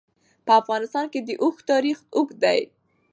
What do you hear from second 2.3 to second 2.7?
دی.